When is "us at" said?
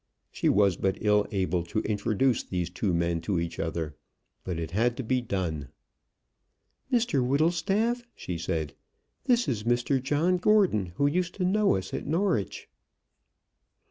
11.75-12.07